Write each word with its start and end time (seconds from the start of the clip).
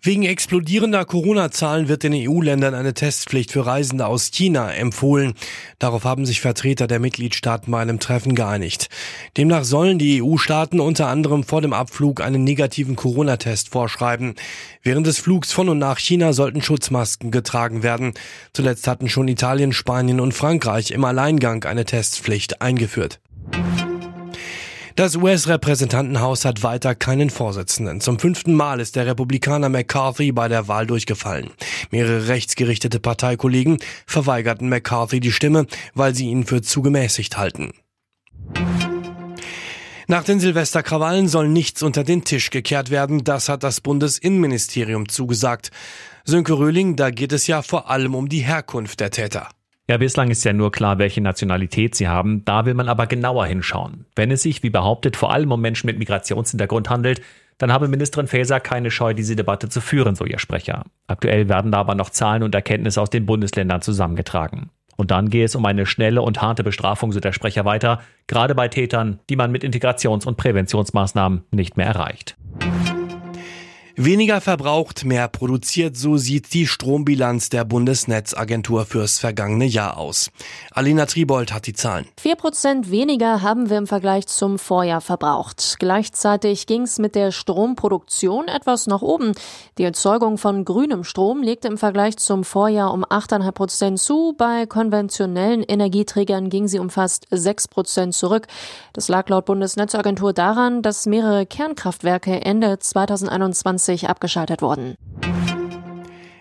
Wegen 0.00 0.22
explodierender 0.22 1.04
Corona-Zahlen 1.04 1.88
wird 1.88 2.04
den 2.04 2.14
EU-Ländern 2.14 2.72
eine 2.72 2.94
Testpflicht 2.94 3.50
für 3.50 3.66
Reisende 3.66 4.06
aus 4.06 4.30
China 4.30 4.72
empfohlen. 4.72 5.34
Darauf 5.80 6.04
haben 6.04 6.24
sich 6.24 6.40
Vertreter 6.40 6.86
der 6.86 7.00
Mitgliedstaaten 7.00 7.72
bei 7.72 7.80
einem 7.80 7.98
Treffen 7.98 8.36
geeinigt. 8.36 8.90
Demnach 9.36 9.64
sollen 9.64 9.98
die 9.98 10.22
EU-Staaten 10.22 10.78
unter 10.78 11.08
anderem 11.08 11.42
vor 11.42 11.62
dem 11.62 11.72
Abflug 11.72 12.20
einen 12.20 12.44
negativen 12.44 12.94
Corona-Test 12.94 13.70
vorschreiben. 13.70 14.36
Während 14.84 15.08
des 15.08 15.18
Flugs 15.18 15.50
von 15.50 15.68
und 15.68 15.78
nach 15.78 15.98
China 15.98 16.32
sollten 16.32 16.62
Schutzmasken 16.62 17.32
getragen 17.32 17.82
werden. 17.82 18.14
Zuletzt 18.52 18.86
hatten 18.86 19.08
schon 19.08 19.26
Italien, 19.26 19.72
Spanien 19.72 20.20
und 20.20 20.32
Frankreich 20.32 20.92
im 20.92 21.04
Alleingang 21.04 21.64
eine 21.64 21.84
Testpflicht 21.84 22.62
eingeführt. 22.62 23.18
Das 24.98 25.14
US-Repräsentantenhaus 25.14 26.44
hat 26.44 26.64
weiter 26.64 26.96
keinen 26.96 27.30
Vorsitzenden. 27.30 28.00
Zum 28.00 28.18
fünften 28.18 28.52
Mal 28.52 28.80
ist 28.80 28.96
der 28.96 29.06
Republikaner 29.06 29.68
McCarthy 29.68 30.32
bei 30.32 30.48
der 30.48 30.66
Wahl 30.66 30.88
durchgefallen. 30.88 31.50
Mehrere 31.92 32.26
rechtsgerichtete 32.26 32.98
Parteikollegen 32.98 33.78
verweigerten 34.06 34.68
McCarthy 34.68 35.20
die 35.20 35.30
Stimme, 35.30 35.68
weil 35.94 36.16
sie 36.16 36.26
ihn 36.26 36.46
für 36.46 36.62
zu 36.62 36.82
gemäßigt 36.82 37.38
halten. 37.38 37.74
Nach 40.08 40.24
den 40.24 40.40
Silvesterkrawallen 40.40 41.28
soll 41.28 41.46
nichts 41.46 41.84
unter 41.84 42.02
den 42.02 42.24
Tisch 42.24 42.50
gekehrt 42.50 42.90
werden. 42.90 43.22
Das 43.22 43.48
hat 43.48 43.62
das 43.62 43.80
Bundesinnenministerium 43.80 45.08
zugesagt. 45.08 45.70
Sönke 46.24 46.58
Röhling, 46.58 46.96
da 46.96 47.12
geht 47.12 47.32
es 47.32 47.46
ja 47.46 47.62
vor 47.62 47.88
allem 47.88 48.16
um 48.16 48.28
die 48.28 48.40
Herkunft 48.40 48.98
der 48.98 49.12
Täter. 49.12 49.48
Ja, 49.88 49.96
bislang 49.96 50.30
ist 50.30 50.44
ja 50.44 50.52
nur 50.52 50.70
klar, 50.70 50.98
welche 50.98 51.22
Nationalität 51.22 51.94
sie 51.94 52.08
haben. 52.08 52.44
Da 52.44 52.66
will 52.66 52.74
man 52.74 52.90
aber 52.90 53.06
genauer 53.06 53.46
hinschauen. 53.46 54.04
Wenn 54.14 54.30
es 54.30 54.42
sich, 54.42 54.62
wie 54.62 54.68
behauptet, 54.68 55.16
vor 55.16 55.32
allem 55.32 55.50
um 55.50 55.62
Menschen 55.62 55.86
mit 55.86 55.98
Migrationshintergrund 55.98 56.90
handelt, 56.90 57.22
dann 57.56 57.72
habe 57.72 57.88
Ministerin 57.88 58.28
Faeser 58.28 58.60
keine 58.60 58.90
Scheu, 58.90 59.14
diese 59.14 59.34
Debatte 59.34 59.70
zu 59.70 59.80
führen, 59.80 60.14
so 60.14 60.26
ihr 60.26 60.38
Sprecher. 60.38 60.84
Aktuell 61.06 61.48
werden 61.48 61.72
da 61.72 61.78
aber 61.78 61.94
noch 61.94 62.10
Zahlen 62.10 62.42
und 62.42 62.54
Erkenntnisse 62.54 63.00
aus 63.00 63.08
den 63.08 63.24
Bundesländern 63.24 63.80
zusammengetragen. 63.80 64.70
Und 64.96 65.10
dann 65.10 65.30
gehe 65.30 65.44
es 65.44 65.54
um 65.54 65.64
eine 65.64 65.86
schnelle 65.86 66.22
und 66.22 66.42
harte 66.42 66.64
Bestrafung, 66.64 67.12
so 67.12 67.20
der 67.20 67.32
Sprecher 67.32 67.64
weiter, 67.64 68.00
gerade 68.26 68.54
bei 68.54 68.68
Tätern, 68.68 69.20
die 69.30 69.36
man 69.36 69.50
mit 69.50 69.64
Integrations- 69.64 70.26
und 70.26 70.36
Präventionsmaßnahmen 70.36 71.44
nicht 71.50 71.76
mehr 71.76 71.86
erreicht. 71.86 72.36
Weniger 74.00 74.40
verbraucht, 74.40 75.04
mehr 75.04 75.26
produziert, 75.26 75.96
so 75.96 76.18
sieht 76.18 76.54
die 76.54 76.68
Strombilanz 76.68 77.48
der 77.48 77.64
Bundesnetzagentur 77.64 78.84
fürs 78.86 79.18
vergangene 79.18 79.64
Jahr 79.64 79.96
aus. 79.96 80.30
Alina 80.70 81.04
Tribold 81.06 81.52
hat 81.52 81.66
die 81.66 81.72
Zahlen. 81.72 82.06
Vier 82.16 82.36
Prozent 82.36 82.92
weniger 82.92 83.42
haben 83.42 83.70
wir 83.70 83.76
im 83.76 83.88
Vergleich 83.88 84.28
zum 84.28 84.60
Vorjahr 84.60 85.00
verbraucht. 85.00 85.78
Gleichzeitig 85.80 86.68
ging 86.68 86.82
es 86.82 87.00
mit 87.00 87.16
der 87.16 87.32
Stromproduktion 87.32 88.46
etwas 88.46 88.86
nach 88.86 89.02
oben. 89.02 89.32
Die 89.78 89.82
Erzeugung 89.82 90.38
von 90.38 90.64
grünem 90.64 91.02
Strom 91.02 91.42
legte 91.42 91.66
im 91.66 91.76
Vergleich 91.76 92.18
zum 92.18 92.44
Vorjahr 92.44 92.94
um 92.94 93.04
8,5 93.04 93.50
Prozent 93.50 93.98
zu. 93.98 94.32
Bei 94.38 94.66
konventionellen 94.66 95.64
Energieträgern 95.64 96.50
ging 96.50 96.68
sie 96.68 96.78
um 96.78 96.90
fast 96.90 97.26
6 97.32 97.66
Prozent 97.66 98.14
zurück. 98.14 98.46
Das 98.92 99.08
lag 99.08 99.28
laut 99.28 99.46
Bundesnetzagentur 99.46 100.32
daran, 100.32 100.82
dass 100.82 101.06
mehrere 101.06 101.46
Kernkraftwerke 101.46 102.42
Ende 102.42 102.78
2021 102.78 103.87
abgeschaltet 104.08 104.62
wurden. 104.62 104.96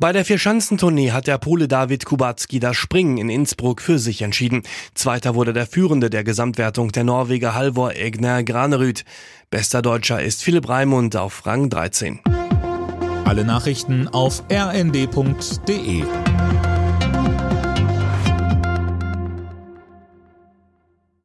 Bei 0.00 0.12
der 0.12 0.24
Vierschanzentournee 0.24 1.12
hat 1.12 1.26
der 1.26 1.36
Pole 1.36 1.68
David 1.68 2.06
Kubacki 2.06 2.58
das 2.58 2.74
Springen 2.74 3.18
in 3.18 3.28
Innsbruck 3.28 3.82
für 3.82 3.98
sich 3.98 4.22
entschieden. 4.22 4.62
Zweiter 4.94 5.34
wurde 5.34 5.52
der 5.52 5.66
Führende 5.66 6.08
der 6.08 6.24
Gesamtwertung 6.24 6.90
der 6.90 7.04
Norweger 7.04 7.54
Halvor 7.54 7.94
Egner 7.94 8.42
Granerüth. 8.42 9.04
Bester 9.50 9.82
Deutscher 9.82 10.22
ist 10.22 10.42
Philipp 10.42 10.70
Raimund 10.70 11.16
auf 11.16 11.44
Rang 11.44 11.68
13. 11.68 12.20
Alle 13.26 13.44
Nachrichten 13.44 14.08
auf 14.08 14.42
rnd.de 14.50 16.04